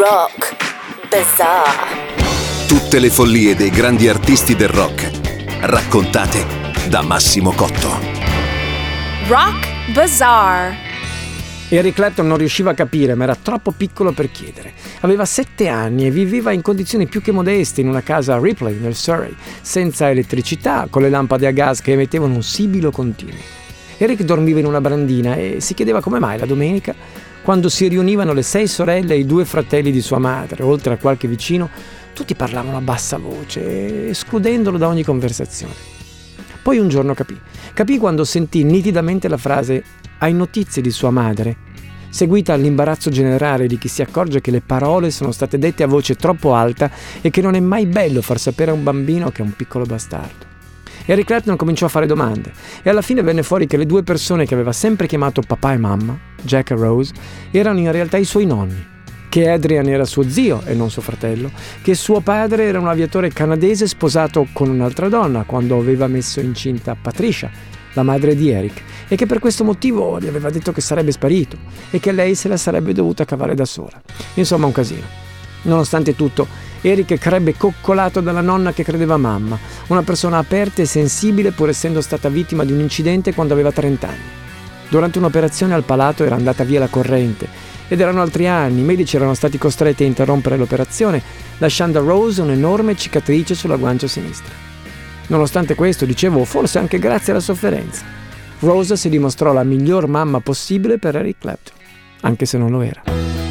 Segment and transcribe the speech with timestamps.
[0.00, 0.56] Rock
[1.10, 2.66] Bazaar.
[2.66, 5.10] Tutte le follie dei grandi artisti del rock,
[5.60, 6.46] raccontate
[6.88, 7.98] da Massimo Cotto.
[9.26, 10.74] Rock Bazaar.
[11.68, 14.72] Eric Clapton non riusciva a capire, ma era troppo piccolo per chiedere.
[15.00, 18.78] Aveva sette anni e viveva in condizioni più che modeste in una casa a Ripley,
[18.80, 23.58] nel Surrey, senza elettricità, con le lampade a gas che emettevano un sibilo continuo.
[23.98, 26.94] Eric dormiva in una brandina e si chiedeva come mai la domenica,
[27.42, 30.98] quando si riunivano le sei sorelle e i due fratelli di sua madre, oltre a
[30.98, 31.68] qualche vicino,
[32.12, 35.72] tutti parlavano a bassa voce, escludendolo da ogni conversazione.
[36.62, 37.38] Poi un giorno capì.
[37.72, 39.82] Capì quando sentì nitidamente la frase
[40.18, 41.68] hai notizie di sua madre?
[42.10, 46.16] Seguita all'imbarazzo generale di chi si accorge che le parole sono state dette a voce
[46.16, 49.44] troppo alta e che non è mai bello far sapere a un bambino che è
[49.44, 50.48] un piccolo bastardo.
[51.06, 54.44] Eric Clapton cominciò a fare domande e alla fine venne fuori che le due persone
[54.44, 57.12] che aveva sempre chiamato papà e mamma, Jack e Rose,
[57.50, 58.86] erano in realtà i suoi nonni,
[59.28, 61.50] che Adrian era suo zio e non suo fratello,
[61.82, 66.96] che suo padre era un aviatore canadese sposato con un'altra donna quando aveva messo incinta
[67.00, 67.50] Patricia,
[67.92, 71.56] la madre di Eric, e che per questo motivo gli aveva detto che sarebbe sparito
[71.90, 74.00] e che lei se la sarebbe dovuta cavare da sola.
[74.34, 75.06] Insomma, un casino.
[75.62, 76.46] Nonostante tutto,
[76.80, 82.00] Eric crebbe coccolato dalla nonna che credeva mamma, una persona aperta e sensibile pur essendo
[82.00, 84.39] stata vittima di un incidente quando aveva 30 anni.
[84.90, 87.46] Durante un'operazione al palato era andata via la corrente
[87.86, 91.22] ed erano altri anni, i medici erano stati costretti a interrompere l'operazione,
[91.58, 94.52] lasciando a Rose un'enorme cicatrice sulla guancia sinistra.
[95.28, 98.04] Nonostante questo, dicevo, forse anche grazie alla sofferenza,
[98.58, 101.74] Rose si dimostrò la miglior mamma possibile per Eric Clapton,
[102.22, 103.49] anche se non lo era.